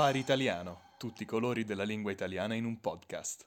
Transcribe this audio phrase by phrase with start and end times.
[0.00, 3.46] Safari Italiano, tutti i colori della lingua italiana in un podcast.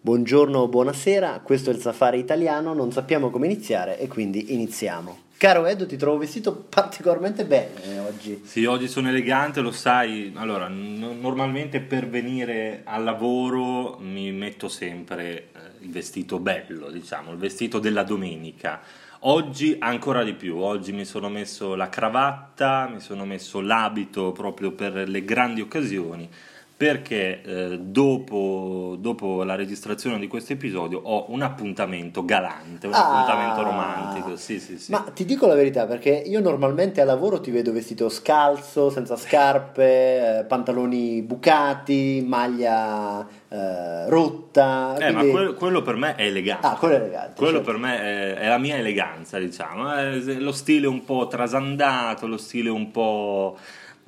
[0.00, 5.24] Buongiorno, buonasera, questo è il Safari Italiano, non sappiamo come iniziare e quindi iniziamo.
[5.36, 8.40] Caro Edo, ti trovo vestito particolarmente bene oggi.
[8.46, 10.32] Sì, oggi sono elegante, lo sai.
[10.36, 17.30] Allora, n- normalmente per venire al lavoro mi metto sempre eh, il vestito bello, diciamo,
[17.30, 18.80] il vestito della domenica.
[19.26, 24.72] Oggi ancora di più, oggi mi sono messo la cravatta, mi sono messo l'abito proprio
[24.72, 26.28] per le grandi occasioni
[26.76, 33.06] perché eh, dopo, dopo, la registrazione di questo episodio ho un appuntamento galante, un ah,
[33.06, 34.36] appuntamento romantico.
[34.36, 34.90] Sì, sì, sì.
[34.90, 39.16] Ma ti dico la verità, perché io normalmente a lavoro ti vedo vestito scalzo, senza
[39.16, 44.94] scarpe, eh, pantaloni bucati, maglia eh, rotta.
[44.96, 45.14] Eh, quindi...
[45.14, 46.66] ma quello, quello, per me è elegante.
[46.66, 47.34] Ah, quello è elegante.
[47.36, 47.70] Quello certo.
[47.70, 49.92] per me è, è, la mia eleganza, diciamo.
[49.92, 53.56] È lo stile un po' trasandato, lo stile un po'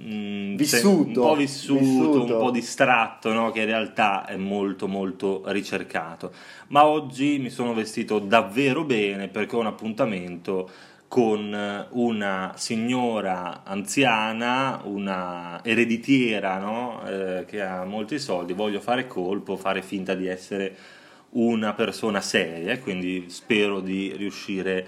[0.03, 3.51] Mm, vissuto, un po' vissuto, vissuto, un po' distratto, no?
[3.51, 6.33] che in realtà è molto molto ricercato.
[6.69, 10.69] Ma oggi mi sono vestito davvero bene perché ho un appuntamento
[11.17, 17.01] con una signora anziana, una ereditiera no?
[17.09, 20.77] eh, che ha molti soldi, voglio fare colpo, fare finta di essere
[21.31, 24.87] una persona seria, quindi spero di riuscire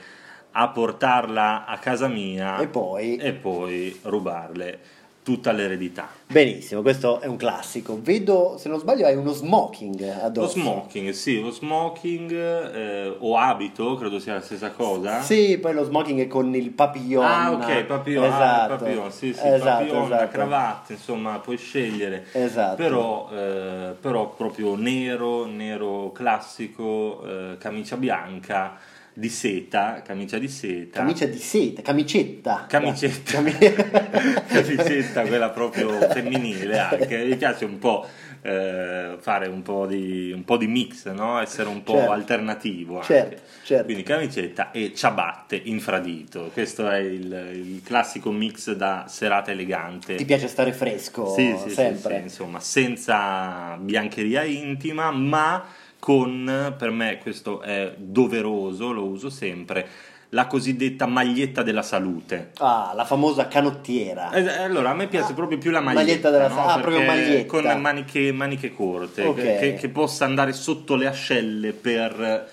[0.50, 4.80] a portarla a casa mia e poi, e poi rubarle
[5.28, 6.08] tutta l'eredità.
[6.26, 8.00] Benissimo, questo è un classico.
[8.00, 10.56] Vedo, se non sbaglio, hai uno smoking addosso.
[10.56, 15.20] Lo smoking, sì, lo smoking eh, o abito, credo sia la stessa cosa.
[15.20, 17.26] Sì, poi lo smoking è con il papillon.
[17.26, 18.72] Ah, ok, papillon, esatto.
[18.72, 20.22] ah, papillon sì, sì, esatto, papillon, esatto.
[20.22, 22.24] la cravatta, insomma, puoi scegliere.
[22.32, 22.76] Esatto.
[22.76, 31.00] Però, eh, però proprio nero, nero classico, eh, camicia bianca di seta, camicia di seta.
[31.00, 32.66] Camicia di seta, camicetta.
[32.68, 33.42] Camicetta.
[34.46, 37.24] camicetta, quella proprio femminile anche.
[37.24, 38.06] Mi piace un po'
[38.42, 41.40] eh, fare un po, di, un po' di mix, no?
[41.40, 42.12] essere un po' certo.
[42.12, 43.02] alternativo.
[43.02, 43.84] Certo, certo.
[43.86, 46.50] Quindi camicetta e ciabatte infradito.
[46.52, 50.14] Questo è il, il, classico mix da serata elegante.
[50.14, 52.10] Ti piace stare fresco sì, sì, sempre?
[52.10, 55.64] Sì, sì, insomma, senza biancheria intima, ma
[55.98, 59.86] con, per me questo è doveroso, lo uso sempre,
[60.30, 62.50] la cosiddetta maglietta della salute.
[62.58, 64.30] Ah, la famosa canottiera.
[64.30, 66.04] Eh, allora, a me piace ah, proprio più la maglietta.
[66.04, 66.66] maglietta della salute.
[66.66, 66.72] No?
[66.72, 67.46] Ah, proprio maglietta.
[67.46, 69.58] Con maniche, maniche corte, okay.
[69.58, 72.48] che, che, possa andare sotto le ascelle per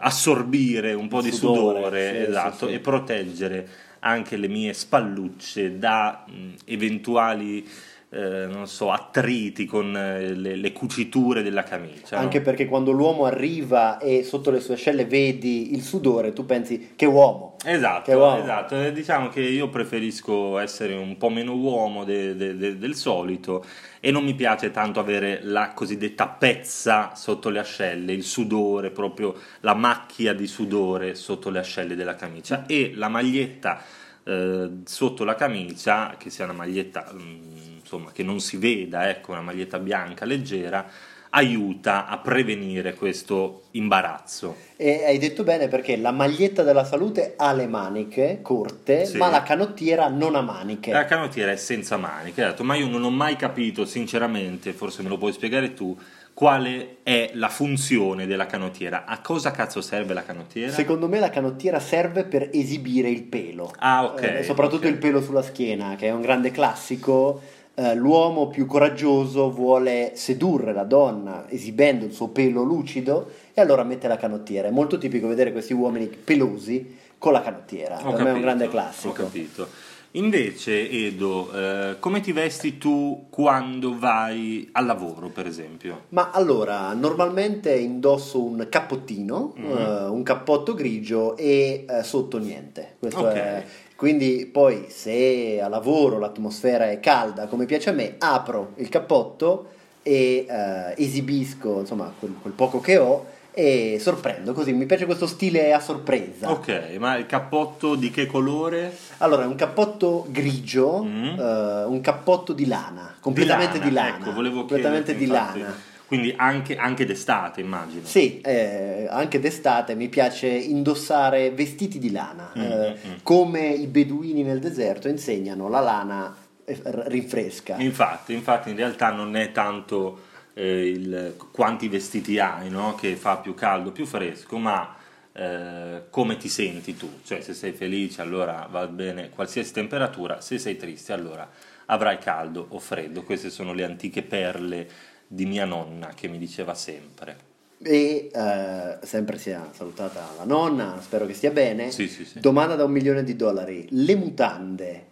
[0.00, 2.72] assorbire un po' di sudore, sudore sì, esatto, sì, sì.
[2.74, 3.68] e proteggere
[4.00, 7.66] anche le mie spallucce da mh, eventuali
[8.10, 12.16] eh, non so, attriti con eh, le, le, cuciture della camicia.
[12.16, 12.44] Anche no?
[12.44, 17.04] perché quando l'uomo arriva e sotto le sue ascelle vedi il sudore, tu pensi che
[17.04, 17.56] uomo.
[17.62, 18.42] Esatto, che uomo.
[18.42, 18.80] esatto.
[18.80, 23.62] Eh, diciamo che io preferisco essere un po' meno uomo de, de, de, del solito
[24.00, 29.34] e non mi piace tanto avere la cosiddetta pezza sotto le ascelle, il sudore, proprio
[29.60, 33.82] la macchia di sudore sotto le ascelle della camicia e la maglietta
[34.28, 37.10] eh, sotto la camicia, che sia una maglietta...
[37.12, 37.58] Mh, mm,
[37.88, 40.86] insomma, che non si veda, ecco, una maglietta bianca leggera,
[41.30, 44.56] aiuta a prevenire questo imbarazzo.
[44.76, 49.16] E hai detto bene perché la maglietta della salute ha le maniche corte, sì.
[49.16, 50.92] ma la canottiera non ha maniche.
[50.92, 55.08] La canottiera è senza maniche, detto, ma io non ho mai capito, sinceramente, forse me
[55.08, 55.96] lo puoi spiegare tu,
[56.38, 59.06] quale è la funzione della canottiera.
[59.06, 60.70] A cosa cazzo serve la canottiera?
[60.70, 63.72] Secondo me la canottiera serve per esibire il pelo.
[63.78, 64.22] Ah, ok.
[64.22, 64.92] Eh, soprattutto okay.
[64.92, 67.42] il pelo sulla schiena, che è un grande classico
[67.74, 73.82] eh, l'uomo più coraggioso vuole sedurre la donna esibendo il suo pelo lucido e allora
[73.82, 74.68] mette la canottiera.
[74.68, 77.96] È molto tipico vedere questi uomini pelosi con la canottiera.
[77.96, 79.08] Ho per capito, me è un grande classico.
[79.08, 79.68] Ho capito.
[80.12, 86.04] Invece, Edo, eh, come ti vesti tu quando vai al lavoro, per esempio?
[86.10, 89.76] Ma allora, normalmente indosso un cappottino, mm-hmm.
[89.76, 92.96] eh, un cappotto grigio e eh, sotto niente.
[92.98, 93.36] Questo okay.
[93.36, 93.64] è
[93.98, 99.70] quindi poi se a lavoro l'atmosfera è calda come piace a me, apro il cappotto
[100.04, 103.26] e eh, esibisco insomma quel, quel poco che ho
[103.58, 106.48] e sorprendo così, mi piace questo stile a sorpresa.
[106.48, 108.96] Ok, ma il cappotto di che colore?
[109.16, 111.38] Allora, è un cappotto grigio, mm.
[111.38, 114.10] uh, un cappotto di lana, completamente di lana.
[114.10, 114.24] Di lana.
[114.24, 115.74] Ecco, volevo completamente di infatti, lana.
[116.06, 118.06] Quindi anche, anche, d'estate, immagino.
[118.06, 122.52] Sì, eh, anche d'estate mi piace indossare vestiti di lana.
[122.56, 123.16] Mm, eh, mm, mm.
[123.24, 127.74] Come i beduini nel deserto insegnano, la lana eh, rinfresca.
[127.78, 130.26] Infatti, infatti in realtà non è tanto
[130.58, 132.96] eh, il, quanti vestiti hai no?
[132.96, 134.96] che fa più caldo, più fresco, ma
[135.32, 140.58] eh, come ti senti tu, cioè se sei felice allora va bene qualsiasi temperatura, se
[140.58, 141.48] sei triste allora
[141.86, 144.88] avrai caldo o freddo, queste sono le antiche perle
[145.28, 147.46] di mia nonna che mi diceva sempre.
[147.80, 151.92] E eh, sempre sia salutata la nonna, spero che stia bene.
[151.92, 152.40] Sì, sì, sì.
[152.40, 155.06] Domanda da un milione di dollari: le mutande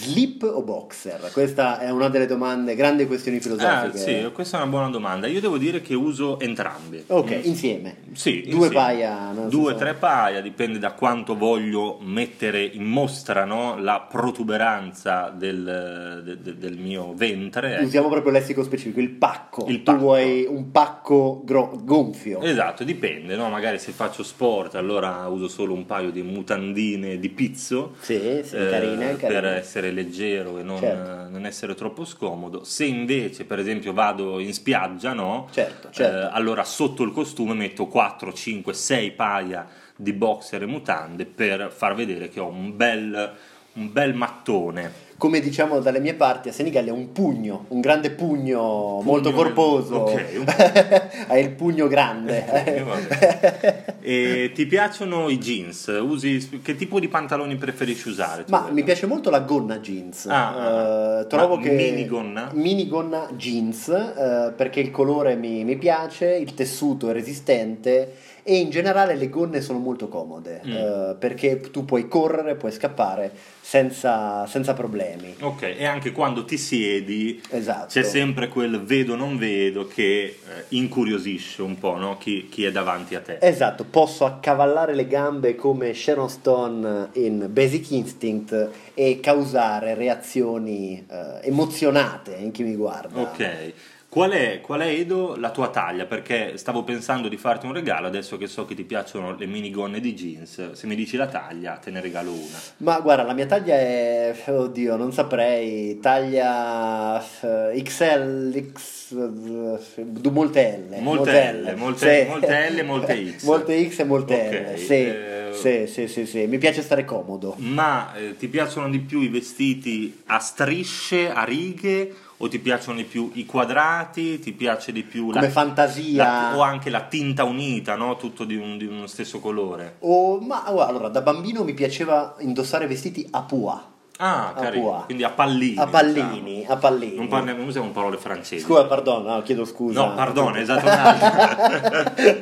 [0.00, 1.30] Slip o boxer?
[1.32, 3.96] Questa è una delle domande, grandi questioni filosofiche.
[3.98, 5.26] Ah, sì, questa è una buona domanda.
[5.26, 7.02] Io devo dire che uso entrambi.
[7.08, 7.40] Ok, Mm.
[7.42, 7.96] insieme.
[8.12, 8.74] Sì, Due insieme.
[8.74, 9.32] paia.
[9.34, 16.22] Due, senso- tre paia, dipende da quanto voglio mettere in mostra no, la protuberanza del,
[16.24, 17.74] de- de- del mio ventre.
[17.74, 17.84] ecco.
[17.86, 19.64] Usiamo proprio il lessico specifico, il pacco.
[19.66, 19.98] Il Tu pacco.
[19.98, 22.40] vuoi un pacco gro- gonfio.
[22.42, 23.48] Esatto, dipende, no?
[23.48, 28.54] magari se faccio sport allora uso solo un paio di mutandine di pizzo Sì, sì,
[28.54, 29.40] eh, carine, per carine.
[29.80, 31.28] Essere leggero e non, Certo.
[31.30, 32.62] non essere troppo scomodo.
[32.64, 35.48] Se invece per esempio vado in spiaggia, no?
[35.50, 36.28] Certo, certo.
[36.28, 39.66] Eh, allora sotto il costume metto 4, 5, 6 paia
[39.96, 43.32] di boxer e mutande per far vedere che ho un bel,
[43.80, 45.08] un bel mattone.
[45.16, 49.96] Come diciamo dalle mie parti, a Senigallia un pugno, un grande pugno, molto corposo.
[49.96, 53.88] ok, Hai il pugno grande.
[54.02, 55.94] E ti piacciono i jeans?
[56.00, 58.46] Usi, che tipo di pantaloni preferisci usare?
[58.48, 60.24] Ma mi piace molto la gonna jeans.
[60.26, 62.48] Ah, Eh, trovo che minigonna?
[62.54, 68.70] minigonna jeans eh, perché il colore mi, mi piace, il tessuto è resistente e in
[68.70, 70.70] generale le gonne sono molto comode Mm.
[70.72, 75.34] eh, perché tu puoi correre, puoi scappare senza, senza problemi.
[75.40, 77.86] Ok, e anche quando ti siedi Esatto.
[77.88, 80.36] c'è sempre quel vedo non vedo che eh,
[80.68, 82.18] incuriosisce un po' no?
[82.18, 83.38] chi, chi è davanti a te.
[83.40, 91.46] Esatto, posso accavallare le gambe come Sharon Stone in Basic Instinct e causare reazioni eh,
[91.46, 93.20] emozionate in chi mi guarda.
[93.20, 93.72] Ok,
[94.10, 96.04] qual è, qual è Edo la tua taglia?
[96.04, 100.00] Perché stavo pensando di farti un regalo adesso che so che ti piacciono le minigonne
[100.00, 100.72] di jeans.
[100.72, 102.58] Se mi dici la taglia, te ne regalo una.
[102.78, 110.84] Ma guarda, la mia taglia è, oddio, non saprei, taglia eh, XL, X, eh, molte
[110.88, 111.00] L.
[111.00, 112.28] Molte L, molte- sì.
[112.28, 113.42] molte L e molte X.
[113.46, 117.04] molte X e molte Ok, L, sì, eh, sì, sì, sì, sì, mi piace stare
[117.04, 117.54] comodo.
[117.58, 122.12] Ma eh, ti piacciono di più i vestiti a strisce, a righe?
[122.42, 124.38] O ti piacciono di più i quadrati?
[124.38, 126.24] Ti piace di più Come fantasia.
[126.24, 128.16] la- o anche la tinta unita, no?
[128.16, 129.96] Tutto di, un- di uno stesso colore.
[130.00, 133.78] O- ma guarda, allora, da bambino mi piaceva indossare vestiti a pois.
[134.22, 135.02] Ah, A carino.
[135.06, 135.78] Quindi a pallini.
[135.78, 136.72] A pallini, diciamo.
[136.74, 137.16] a pallini.
[137.16, 138.64] Non, parliamo, non usiamo parole francesi.
[138.64, 140.00] Scusa, perdono, no, chiedo scusa.
[140.04, 140.88] No, pardon, esatto.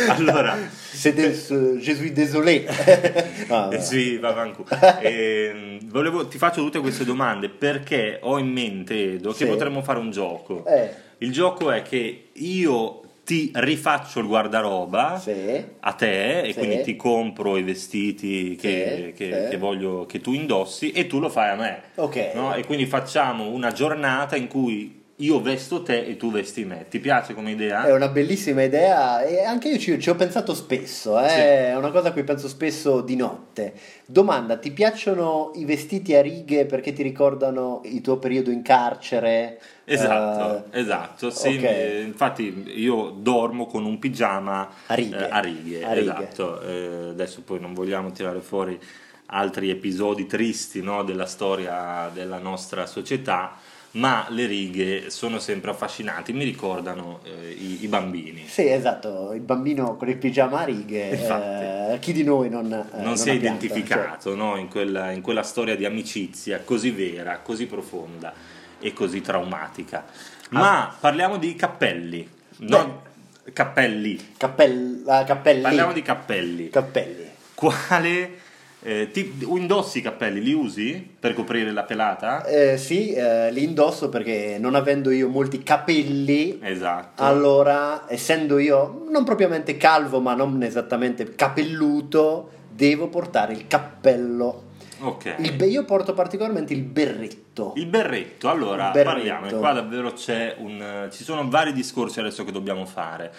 [0.10, 0.56] allora,
[1.00, 2.66] C'est des, euh, je suis désolé.
[3.48, 4.62] Ah, Eh sì, va avanti.
[5.00, 9.46] Ehm, volevo- ti faccio tutte queste domande perché ho in mente, Edo, che Sì.
[9.46, 10.64] potremmo fare un gioco.
[10.66, 15.32] Eh, Il gioco è che io ti rifaccio il guardaroba sì.
[15.80, 16.58] a te e Sì.
[16.58, 21.28] quindi ti compro i vestiti che, che- che voglio che tu indossi e tu lo
[21.30, 21.82] fai a me.
[21.96, 22.32] Ok.
[22.34, 22.54] no?
[22.54, 26.86] E quindi facciamo una giornata in cui io vesto te e tu vesti me.
[26.88, 27.84] Ti piace come idea?
[27.84, 31.38] È una bellissima idea e anche io ci, ci ho pensato spesso, eh, Sì.
[31.40, 33.72] è una cosa a cui penso spesso di notte.
[34.06, 39.60] Domanda, ti piacciono i vestiti a righe perché ti ricordano il tuo periodo in carcere?
[39.84, 41.30] Esatto, Eh, esatto.
[41.30, 41.62] Sì, ok.
[41.64, 45.18] eh, infatti io dormo con un pigiama A righe.
[45.18, 46.00] eh, a righe, A righe.
[46.00, 46.60] esatto.
[46.62, 48.78] Eh, adesso poi non vogliamo tirare fuori
[49.32, 53.56] altri episodi tristi no, della storia della nostra società,
[53.92, 58.46] ma le righe sono sempre affascinanti, mi ricordano eh, i, i bambini.
[58.46, 61.94] Sì, esatto, il bambino con il pigiama a righe, Infatti.
[61.94, 65.22] eh, chi di noi non, eh, non si è pianto, identificato no, in, quella, in
[65.22, 68.32] quella storia di amicizia così vera, così profonda
[68.78, 70.04] e così traumatica.
[70.50, 72.28] Ma parliamo di cappelli,
[72.58, 73.00] non
[73.52, 74.16] cappelli.
[74.16, 75.62] cioè, cappell- ah, cappelli.
[75.62, 76.70] Parliamo di cappelli.
[76.70, 77.28] cappelli.
[77.54, 78.38] Quale
[78.82, 80.40] eh, ti, indossi i cappelli?
[80.40, 82.44] Li usi per coprire la pelata?
[82.46, 87.22] Eh, sì, eh, li indosso perché non avendo io molti capelli, Esatto.
[87.22, 94.64] allora essendo io non propriamente calvo ma non esattamente capelluto, devo portare il cappello.
[95.00, 95.34] ok.
[95.38, 97.72] Il be- io porto particolarmente il berretto.
[97.76, 99.14] Il berretto, allora Il berretto.
[99.14, 101.08] parliamo, qua davvero c'è un...
[101.10, 103.30] ci sono vari discorsi adesso che dobbiamo fare,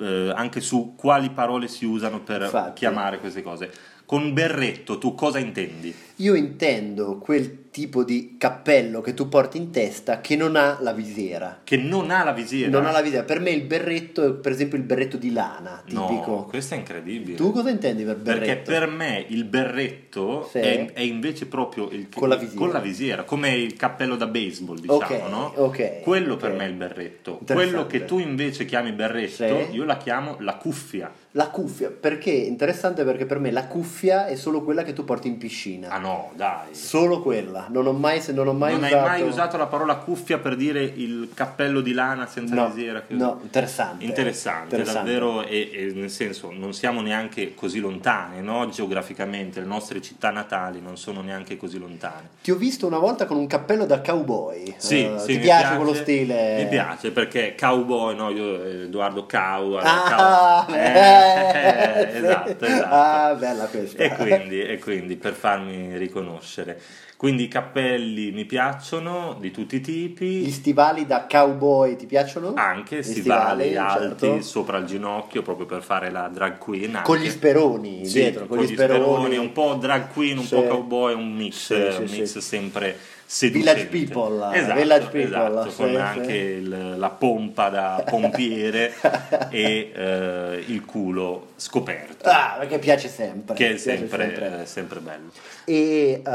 [0.00, 2.72] eh, anche su quali parole si usano per Infatti.
[2.80, 3.70] chiamare queste cose.
[4.08, 5.94] Con berretto tu cosa intendi?
[6.20, 10.92] Io intendo quel tipo di cappello che tu porti in testa che non ha la
[10.94, 11.60] visiera.
[11.62, 12.70] Che non ha la visiera?
[12.70, 13.24] Non ha la visiera.
[13.24, 16.44] Per me il berretto è per esempio il berretto di lana, No, tipico.
[16.46, 17.36] questo è incredibile.
[17.36, 18.44] Tu cosa intendi per berretto?
[18.46, 20.58] Perché per me il berretto Sì.
[20.58, 22.58] è, è invece proprio il Con la visiera.
[22.58, 25.52] con la visiera, come il cappello da baseball, diciamo, Ok, no?
[25.54, 26.40] ok, Quello ok.
[26.40, 27.40] per me è il berretto.
[27.46, 29.74] Quello che tu invece chiami berretto, Sì.
[29.76, 31.12] io la chiamo la cuffia.
[31.38, 32.32] La cuffia, perché?
[32.32, 35.88] Interessante perché per me la cuffia è solo quella che tu porti in piscina.
[35.88, 36.74] Ah no, dai.
[36.74, 37.68] Solo quella.
[37.70, 38.96] Non ho mai, se non ho mai non usato...
[38.96, 43.02] hai mai usato la parola cuffia per dire il cappello di lana senza No, visiera?
[43.02, 44.04] che- no, interessante.
[44.04, 45.12] Interessante, Interessante.
[45.12, 48.68] davvero, e, e nel senso non siamo neanche così lontane, no?
[48.68, 52.30] geograficamente, le nostre città natali non sono neanche così lontane.
[52.42, 54.74] Ti ho visto una volta con un cappello da cowboy.
[54.76, 56.56] Sì, Eh, sì, ti mi piace, quello stile?
[56.64, 58.28] Mi piace perché cowboy, no?
[58.30, 61.26] Io eh, Edoardo Cow, Ah, cow- eh, eh.
[62.14, 62.94] esatto, esatto.
[62.94, 64.02] Ah, bella questa.
[64.02, 66.80] E quindi, e quindi per farmi riconoscere.
[67.18, 70.24] Quindi i cappelli mi piacciono di tutti i tipi.
[70.38, 72.52] Gli stivali da cowboy ti piacciono?
[72.54, 74.40] Anche Gli stivali, alti certo.
[74.42, 76.94] sopra il ginocchio proprio per fare la drag queen.
[76.94, 77.02] anche.
[77.08, 79.36] Con gli speroni Sì, dietro, con, gli speroni.
[79.36, 80.54] un po' drag queen, un Sì.
[80.54, 81.72] po' cowboy, un mix, Sì,
[82.02, 82.96] un mix sempre
[83.26, 83.86] seducente.
[83.88, 88.92] Village people, esatto, village people, esatto, con anche il- la pompa da pompiere
[89.50, 93.54] e eh, il culo scoperto, Ah, perché piace sempre.
[93.56, 95.30] che è piace sempre, eh, sempre bello.
[95.64, 96.28] E eh,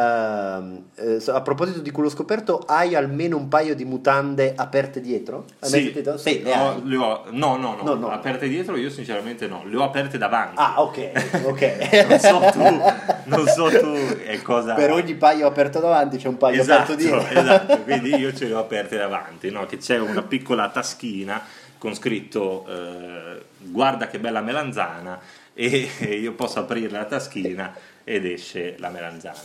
[1.27, 5.46] a proposito di culo scoperto, hai almeno un paio di mutande aperte dietro?
[5.60, 6.18] Hai Sì, sentito?
[6.18, 8.10] Sì, le ho- le ho- no, no, no, No, no.
[8.12, 10.56] aperte dietro io sinceramente no, le ho aperte davanti.
[10.58, 11.12] Ah, ok,
[11.46, 12.06] ok.
[12.10, 12.82] non so tu,
[13.25, 14.74] non so tu è cosa...
[14.74, 17.39] per ogni paio aperto davanti c'è un paio esatto, aperto dietro.
[17.39, 19.65] esatto, quindi io ce le ho aperte davanti, no?
[19.65, 21.42] che c'è una piccola taschina
[21.83, 25.19] con scritto eh, guarda che bella melanzana
[25.53, 25.67] e
[26.17, 27.75] io posso aprire la taschina
[28.05, 29.41] ed esce la melanzana.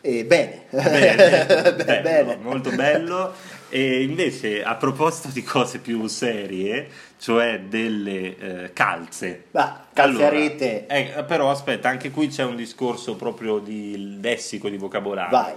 [0.00, 1.44] Eh, bene, Bene,
[1.84, 2.36] bello, bene.
[2.40, 3.34] molto bello.
[3.68, 9.44] E invece a proposito di cose più serie, cioè delle eh, calze.
[9.50, 10.44] Ma, calze Allora,
[10.86, 15.36] eh, però aspetta, anche qui c'è un discorso proprio di lessico, di vocabolario.
[15.36, 15.52] Vai.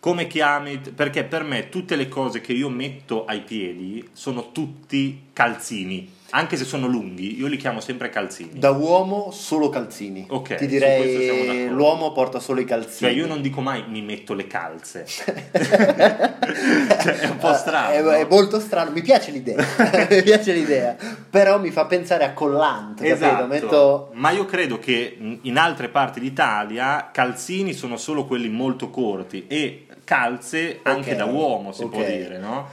[0.00, 0.78] Come chiami?
[0.78, 6.56] Perché per me tutte le cose che io metto ai piedi sono tutti calzini, anche
[6.56, 8.52] se sono lunghi, io li chiamo sempre calzini.
[8.54, 10.24] Da uomo solo calzini.
[10.26, 13.10] Ok, Ti direi l'uomo porta solo i calzini.
[13.10, 15.04] Cioè io non dico mai mi metto le calze.
[17.18, 17.92] È un po' strano.
[17.92, 18.10] È, no?
[18.10, 19.56] è molto strano, mi piace l'idea.
[20.10, 20.96] mi piace l'idea.
[21.28, 23.46] Però mi fa pensare a collante, Esatto?
[23.46, 29.46] Metto ma io credo che in altre parti d'Italia calzini sono solo quelli molto corti
[29.48, 31.90] e calze anche Ok, da uomo si ok.
[31.90, 32.68] può dire, no?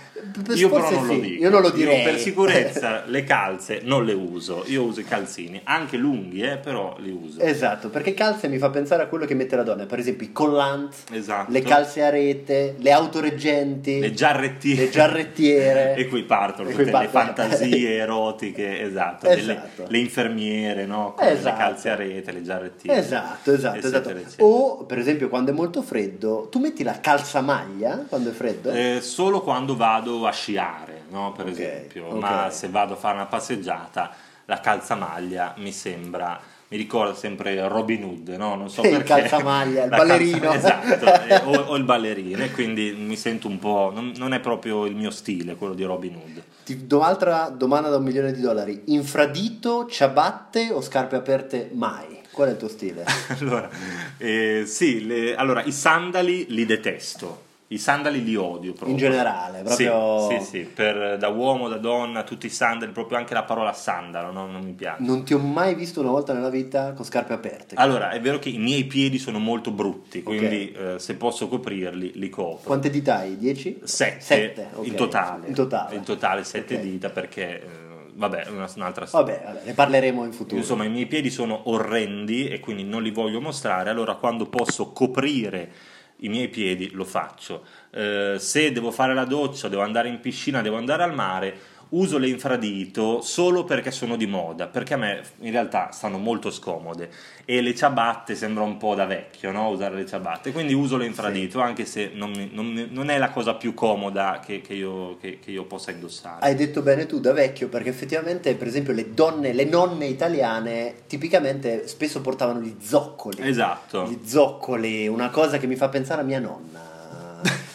[0.56, 1.44] Io però non lo sì, dico.
[1.44, 2.04] io non lo direi.
[2.04, 6.96] per sicurezza le calze non le uso, io uso i calzini, anche lunghi, eh, però
[6.98, 7.40] li uso.
[7.40, 10.32] Esatto, perché calze mi fa pensare a quello che mette la donna, per esempio i
[10.32, 11.52] collant, Esatto.
[11.52, 14.82] le calze a rete, le autoreggenti, le giarrettiere.
[14.86, 15.96] le giarrettiere.
[15.98, 17.34] e qui partono E tutte qui le partono.
[17.48, 19.86] fantasie erotiche, esatto, delle- Esatto.
[19.88, 21.14] le infermiere, no?
[21.16, 21.58] Con le Esatto.
[21.58, 23.00] calze a rete, le giarrettiere.
[23.00, 24.18] Esatto, esatto, eccetera, esatto.
[24.20, 24.46] eccetera.
[24.48, 28.72] O per esempio quando è molto freddo, tu metti la calzamaglia quando è freddo?
[28.72, 31.32] Eh, solo quando vado a sciare, no?
[31.32, 32.20] per Ok, esempio, ok.
[32.20, 34.12] ma se vado a fare una passeggiata,
[34.46, 38.56] la calzamaglia mi sembra, mi ricorda sempre Robin Hood, no?
[38.56, 39.06] non so Il perché.
[39.06, 40.52] calzamaglia, il ballerino.
[40.52, 44.40] esatto, eh, o, o il ballerino, e quindi mi sento un po', non, non è
[44.40, 46.44] proprio il mio stile quello di Robin Hood.
[46.66, 48.82] Ti do un'altra domanda da un milione di dollari.
[48.88, 52.20] Infradito, ciabatte o scarpe aperte mai?
[52.32, 53.06] Qual è il tuo stile?
[53.40, 53.70] Allora,
[54.18, 57.46] eh, sì, le- allora, i sandali li detesto.
[57.70, 58.92] I sandali li odio proprio.
[58.92, 63.18] In generale, proprio- Sì, sì, sì, per- da uomo, da donna, tutti i sandali, proprio
[63.18, 64.46] anche la parola sandalo, no?
[64.48, 65.04] non mi piace.
[65.04, 67.76] Non ti ho mai visto una volta nella vita con scarpe aperte.
[67.76, 72.12] Allora, è vero che i miei piedi sono molto brutti, quindi eh, se posso coprirli,
[72.16, 72.62] li copro.
[72.64, 73.38] Quante dita hai?
[73.38, 73.82] 10?
[73.84, 74.88] Sette, Sette, ok.
[74.88, 75.48] in totale.
[75.48, 75.96] In totale.
[75.96, 76.82] In totale sette Ok.
[76.82, 77.68] dita perché, eh,
[78.14, 79.34] vabbè, un'altra storia.
[79.36, 80.56] Vabbè, vabbè, ne parleremo in futuro.
[80.56, 83.90] Insomma, i miei piedi sono orrendi e quindi non li voglio mostrare.
[83.90, 85.70] Allora, quando posso coprire
[86.18, 87.66] i miei piedi, lo faccio.
[87.92, 91.58] Eh, se devo fare la doccia, devo andare in piscina, devo andare al mare,
[91.90, 96.52] uso le infradito solo perché sono di moda, perché a me in realtà stanno molto
[96.52, 97.10] scomode
[97.46, 99.70] e le ciabatte sembra un po' da vecchio, no?
[99.70, 103.56] Usare le ciabatte, quindi uso le infradito anche se non, non non è la cosa
[103.56, 106.46] più comoda che, che io, che- che io possa indossare.
[106.46, 110.96] Hai detto bene tu da vecchio, perché effettivamente, per esempio, le donne, le nonne italiane
[111.08, 113.48] tipicamente spesso portavano gli zoccoli.
[113.48, 114.06] Esatto.
[114.08, 116.97] Gli zoccoli, una cosa che mi fa pensare a mia nonna.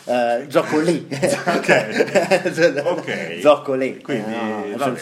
[0.04, 1.06] Eh, zoccoli.
[1.46, 2.80] Ok.
[2.84, 3.38] Ok.
[3.40, 4.00] Zoccoli.
[4.00, 4.96] Quindi, Eh, no,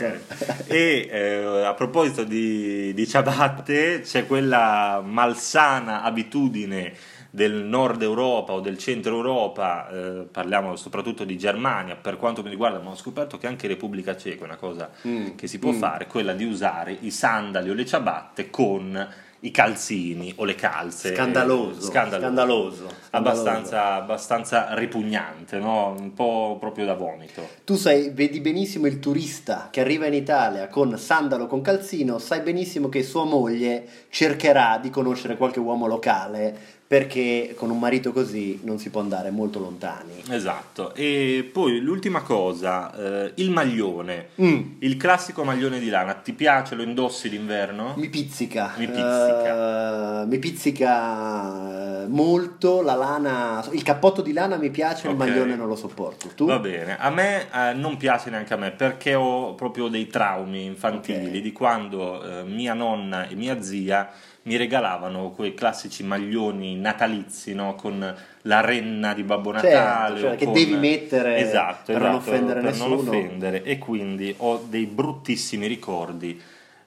[0.66, 6.92] E eh, a proposito di, di ciabatte, c'è quella malsana abitudine
[7.30, 12.50] del nord Europa o del centro Europa, eh, parliamo soprattutto di Germania, per quanto mi
[12.50, 15.58] riguarda, ma ho scoperto che anche in Repubblica Ceca è una cosa Mm, che si
[15.58, 15.78] può mm.
[15.78, 19.08] fare, quella di usare i sandali o le ciabatte con
[19.40, 21.14] i calzini o le calze.
[21.14, 22.18] Scandaloso, Scandaloso.
[22.20, 25.94] scandaloso, Abbastanza, abbastanza ripugnante, no?
[25.98, 27.46] un po' proprio da vomito.
[27.64, 32.40] Tu sai, vedi benissimo il turista che arriva in Italia con sandalo con calzino, sai
[32.40, 38.58] benissimo che sua moglie cercherà di conoscere qualche uomo locale perché con un marito così
[38.64, 40.24] non si può andare molto lontani.
[40.28, 42.92] Esatto, e poi l'ultima cosa,
[43.26, 44.60] eh, il maglione, Mm.
[44.80, 47.94] il classico maglione di lana, ti piace, lo indossi d'inverno?
[47.96, 50.22] Mi pizzica, Mi pizzica.
[50.22, 55.18] Eh, mi pizzica eh, molto la lana, il cappotto di lana mi piace, il Ok.
[55.20, 56.30] maglione non lo sopporto.
[56.34, 56.44] Tu?
[56.46, 60.64] Va bene, a me eh, non piace neanche a me perché ho proprio dei traumi
[60.64, 61.38] infantili Ok.
[61.40, 64.10] di quando eh, mia nonna e mia zia
[64.42, 67.74] mi regalavano quei classici maglioni natalizi no?
[67.74, 70.20] con la renna di Babbo Certo, Natale.
[70.20, 73.10] cioè o che con- devi mettere esatto, per non esatto, offendere per non nessuno.
[73.10, 76.40] offendere e quindi ho dei bruttissimi ricordi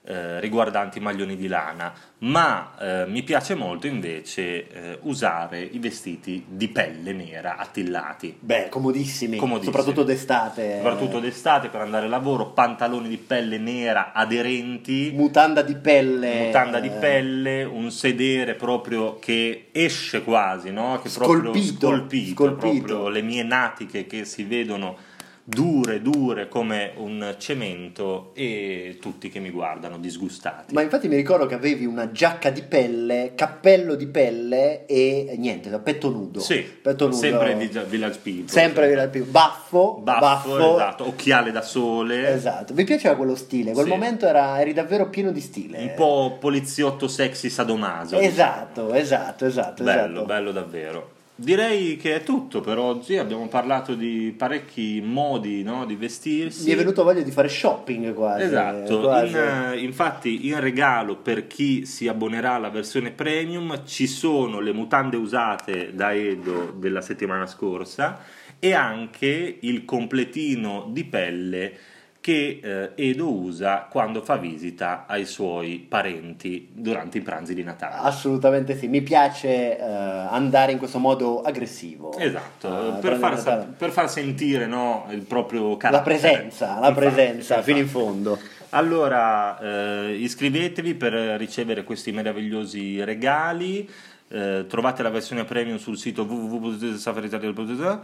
[0.06, 5.80] eh, riguardanti i maglioni di lana, ma eh, mi piace molto invece eh, usare i
[5.80, 8.36] vestiti di pelle nera attillati.
[8.40, 9.72] Beh, comodissimi, Comodissimi.
[9.74, 10.76] soprattutto d'estate.
[10.78, 16.46] Soprattutto d'estate per andare al lavoro, pantaloni di pelle nera aderenti, Mutanda di pelle.
[16.48, 21.00] mutanda di eh, pelle, un sedere proprio che esce quasi, no?
[21.02, 22.86] Che proprio Scolpito, scolpito, scolpito.
[22.86, 24.98] proprio le mie natiche che si vedono
[25.46, 30.74] dure, dure come un cemento e tutti che mi guardano disgustati.
[30.74, 35.70] Ma infatti mi ricordo che avevi una giacca di pelle, cappello di pelle e niente,
[35.80, 36.40] petto nudo.
[36.40, 37.18] Sì, petto nudo.
[37.18, 38.48] sempre Villa- Village People.
[38.48, 39.32] Sempre Village People.
[39.32, 43.92] baffo, Baffo, esatto, occhiale da sole, Esatto, mi piaceva quello stile, quel Sì.
[43.92, 45.78] momento era, eri davvero pieno di stile.
[45.80, 48.18] un po' poliziotto sexy sadomaso.
[48.18, 49.84] Esatto, esatto, esatto.
[49.84, 50.26] Bello, esatto.
[50.26, 51.12] bello davvero.
[51.36, 56.68] Direi che è tutto per oggi, abbiamo parlato di parecchi modi no, di vestirsi.
[56.68, 58.44] Mi è venuto voglia di fare shopping quasi.
[58.44, 59.32] Esatto, quasi.
[59.32, 64.74] in, eh, infatti in regalo per chi si abbonerà alla versione premium ci sono le
[64.74, 68.20] mutande usate da Edo della settimana scorsa
[68.60, 71.78] e anche il completino di pelle
[72.24, 77.96] che eh, Edo usa quando fa visita ai suoi parenti durante i pranzi di Natale.
[78.08, 82.18] Assolutamente sì, mi piace eh, andare in questo modo aggressivo.
[82.18, 86.18] Esatto, Ah, per, far, per far sentire no, il proprio la carattere.
[86.18, 88.04] presenza, la Infatti, presenza fino in infatti.
[88.06, 88.40] fondo.
[88.70, 93.90] Allora, eh, iscrivetevi per ricevere questi meravigliosi regali.
[94.30, 98.00] eh, trovate la versione premium sul sito www.safaritalia.it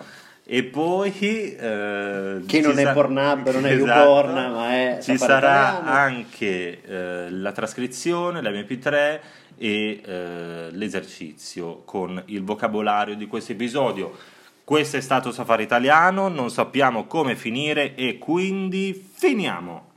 [0.51, 1.11] e poi
[1.59, 3.99] eh, Che non è sa- Pornhub, non è Esatto.
[3.99, 5.89] YouPorn, ma è ci sarà Italiano.
[5.91, 9.19] anche eh, la trascrizione, l'MP3
[9.57, 14.17] e eh, l'esercizio con il vocabolario di questo episodio.
[14.63, 19.88] Questo è stato Safari Italiano, non sappiamo come finire e quindi finiamo.